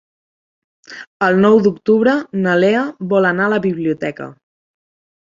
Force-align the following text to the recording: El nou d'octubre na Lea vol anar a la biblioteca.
El 1.25 1.35
nou 1.41 1.59
d'octubre 1.67 2.15
na 2.45 2.55
Lea 2.61 2.85
vol 3.11 3.27
anar 3.33 3.45
a 3.49 3.51
la 3.53 3.59
biblioteca. 3.67 4.27